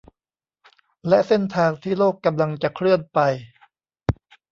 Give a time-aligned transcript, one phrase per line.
[1.07, 3.19] และเส้นทางที่โลกกำลังจะเคลื่อนไป